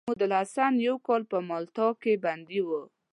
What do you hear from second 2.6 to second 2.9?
وو.